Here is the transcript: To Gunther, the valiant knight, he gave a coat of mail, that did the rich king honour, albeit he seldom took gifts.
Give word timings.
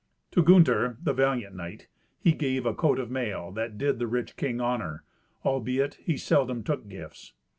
To 0.31 0.41
Gunther, 0.41 0.97
the 1.03 1.13
valiant 1.13 1.55
knight, 1.55 1.87
he 2.19 2.31
gave 2.31 2.65
a 2.65 2.73
coat 2.73 2.97
of 2.97 3.11
mail, 3.11 3.51
that 3.51 3.77
did 3.77 3.99
the 3.99 4.07
rich 4.07 4.35
king 4.35 4.59
honour, 4.59 5.03
albeit 5.45 5.93
he 6.03 6.17
seldom 6.17 6.63
took 6.63 6.87
gifts. 6.89 7.33